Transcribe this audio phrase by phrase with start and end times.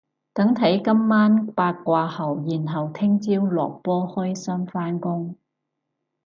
[0.33, 5.35] 等睇今晚掛八號然後聽朝落波開心返工